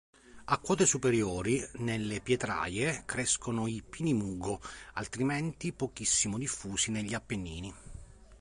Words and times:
A 0.45 0.57
quote 0.57 0.87
superiori, 0.87 1.63
nelle 1.73 2.21
pietraie, 2.21 3.03
crescono 3.05 3.67
i 3.67 3.83
pini 3.87 4.15
mugo, 4.15 4.59
altrimenti 4.93 5.71
pochissimo 5.73 6.39
diffusi 6.39 6.89
negli 6.89 7.13
Appennini. 7.13 7.71